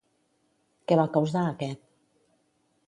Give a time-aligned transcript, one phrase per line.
[0.91, 1.85] Què va causar aquest?